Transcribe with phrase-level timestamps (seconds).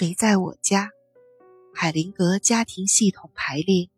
[0.00, 0.92] 谁在我家？
[1.74, 3.90] 海灵格家庭系统排列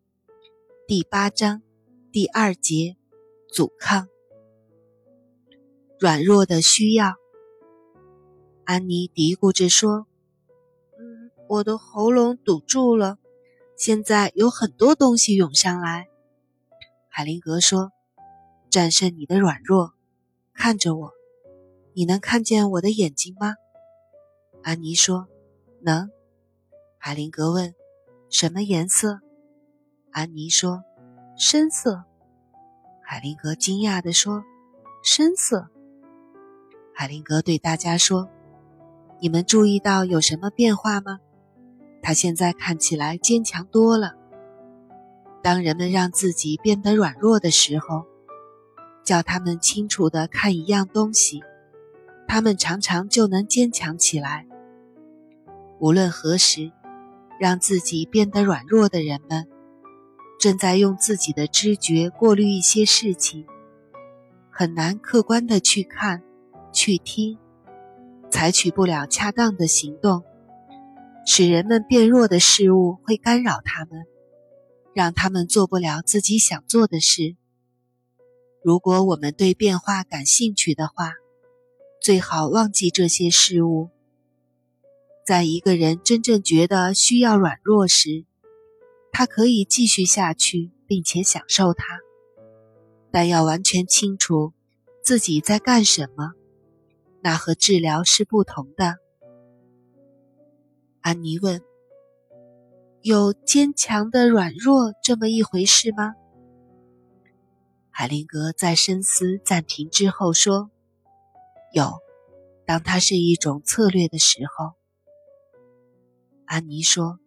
[0.84, 1.62] 第八章
[2.10, 2.96] 第二节：
[3.48, 4.08] 阻抗。
[6.00, 7.14] 软弱的需要。
[8.64, 10.08] 安妮嘀咕着说
[10.98, 13.18] ：“嗯，我的喉咙堵住了，
[13.76, 16.08] 现在有很多东西涌上来。”
[17.08, 17.92] 海灵格说
[18.70, 19.94] ：“战胜你的软弱，
[20.52, 21.12] 看着我。
[21.94, 23.54] 你能看见我的眼睛吗？”
[24.64, 25.28] 安妮说。
[25.84, 26.10] 能，
[26.98, 27.74] 海灵格问
[28.30, 29.20] ：“什么颜色？”
[30.12, 30.84] 安妮说
[31.36, 32.04] ：“深色。”
[33.04, 34.44] 海灵格惊讶地说
[35.02, 35.68] ：“深色。”
[36.94, 38.28] 海灵格对大家说
[39.20, 41.18] ：“你们注意到有什么变化吗？
[42.02, 44.14] 他现在看起来坚强多了。
[45.42, 48.06] 当人们让自己变得软弱的时候，
[49.02, 51.42] 叫他们清楚地看一样东西，
[52.28, 54.46] 他们常常就能坚强起来。”
[55.82, 56.70] 无论何时，
[57.40, 59.48] 让自己变得软弱的人们，
[60.38, 63.44] 正在用自己的知觉过滤一些事情，
[64.48, 66.22] 很难客观的去看、
[66.72, 67.36] 去听，
[68.30, 70.22] 采取不了恰当的行动，
[71.26, 74.04] 使人们变弱的事物会干扰他们，
[74.94, 77.34] 让他们做不了自己想做的事。
[78.62, 81.14] 如果我们对变化感兴趣的话，
[82.00, 83.90] 最好忘记这些事物。
[85.24, 88.24] 在一个人真正觉得需要软弱时，
[89.12, 92.00] 他可以继续下去，并且享受它，
[93.12, 94.52] 但要完全清楚
[95.00, 96.32] 自己在干什么，
[97.20, 98.96] 那和治疗是不同的。
[101.02, 101.62] 安妮问
[103.02, 106.14] ：“有坚强的软弱这么一回事吗？”
[107.90, 110.70] 海灵格在深思暂停之后说
[111.72, 111.92] ：“有，
[112.66, 114.72] 当它是一种策略的时候。”
[116.44, 117.18] 安妮说：“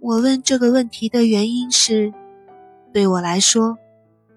[0.00, 2.12] 我问这个问题的原因是，
[2.92, 3.78] 对我来说，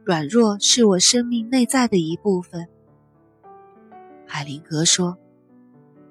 [0.03, 2.67] 软弱是我生命内在的一部分。”
[4.27, 5.17] 海灵格说：“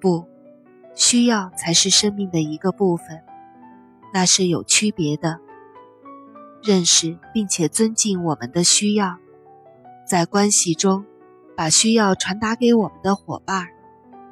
[0.01, 0.25] 不，
[0.95, 3.23] 需要才是生命的一个部分，
[4.13, 5.39] 那是有区别的。
[6.63, 9.19] 认识并且尊敬我们的需要，
[10.09, 11.05] 在关系中，
[11.57, 13.69] 把需要传达给我们的伙伴，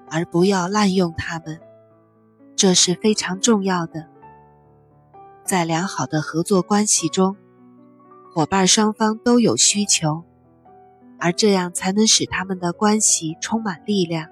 [0.09, 1.61] 而不要滥用他们。”
[2.57, 4.09] 这是非常重要的。
[5.45, 7.37] 在良好的合作关系中，
[8.33, 10.25] 伙伴双方都有需求，
[11.19, 14.29] 而这样才能使他们的关系充满力量。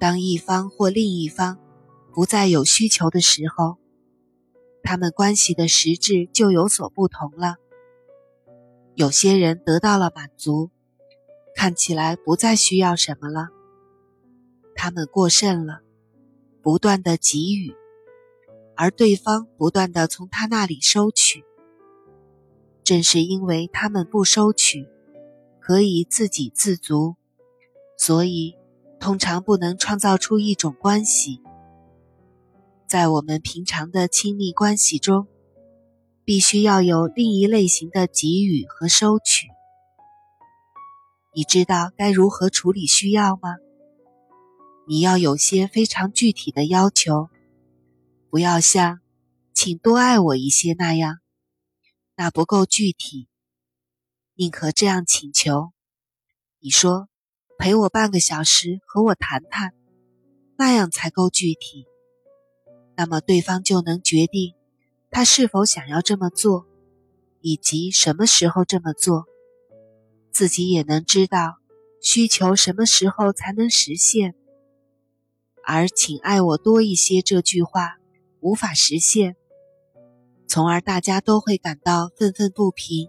[0.00, 1.58] 当一方或另一方
[2.12, 3.78] 不再有需求的时候，
[4.82, 7.54] 他们关系的实质就有所不同了。
[8.96, 10.70] 有些人得到了满足，
[11.54, 13.48] 看起来不再需要什么了，
[14.74, 15.82] 他们过剩了。
[16.62, 17.74] 不断的给予，
[18.76, 21.44] 而对方不断的从他那里收取。
[22.84, 24.88] 正是因为他们不收取，
[25.60, 27.16] 可以自给自足，
[27.96, 28.56] 所以
[28.98, 31.40] 通常不能创造出一种关系。
[32.86, 35.26] 在我们平常的亲密关系中，
[36.24, 39.48] 必须要有另一类型的给予和收取。
[41.34, 43.56] 你知道该如何处理需要吗？
[44.84, 47.30] 你要有些非常具体的要求，
[48.28, 49.00] 不要像
[49.54, 51.20] “请多爱我一些”那样，
[52.16, 53.28] 那不够具体。
[54.34, 55.72] 宁可这样请求：
[56.58, 57.08] 你说
[57.58, 59.72] 陪我半个小时，和我谈谈，
[60.56, 61.86] 那样才够具体。
[62.96, 64.54] 那么对方就能决定
[65.10, 66.66] 他是否想要这么做，
[67.40, 69.26] 以及什么时候这么做，
[70.32, 71.58] 自己也能知道
[72.00, 74.34] 需求什么时候才能实现。
[75.64, 77.96] 而“请爱我多一些”这句话
[78.40, 79.36] 无法实现，
[80.48, 83.08] 从而大家都会感到愤愤不平，